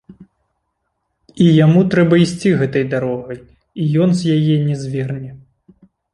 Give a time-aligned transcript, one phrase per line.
[1.45, 3.39] І яму трэба ісці гэтай дарогай,
[3.85, 5.31] і ён з яе не зверне.